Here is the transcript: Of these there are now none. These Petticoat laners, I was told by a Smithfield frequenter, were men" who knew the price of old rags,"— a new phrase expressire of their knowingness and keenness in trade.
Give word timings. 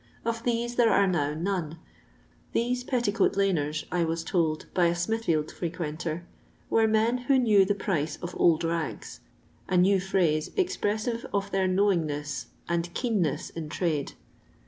Of 0.25 0.41
these 0.43 0.77
there 0.77 0.89
are 0.89 1.05
now 1.05 1.35
none. 1.35 1.77
These 2.53 2.83
Petticoat 2.83 3.33
laners, 3.35 3.85
I 3.91 4.03
was 4.03 4.23
told 4.23 4.65
by 4.73 4.87
a 4.87 4.95
Smithfield 4.95 5.51
frequenter, 5.51 6.25
were 6.71 6.87
men" 6.87 7.17
who 7.29 7.37
knew 7.37 7.65
the 7.65 7.75
price 7.75 8.17
of 8.19 8.33
old 8.35 8.63
rags,"— 8.63 9.19
a 9.69 9.77
new 9.77 9.99
phrase 9.99 10.49
expressire 10.57 11.19
of 11.31 11.51
their 11.51 11.67
knowingness 11.67 12.47
and 12.67 12.91
keenness 12.95 13.51
in 13.51 13.69
trade. 13.69 14.13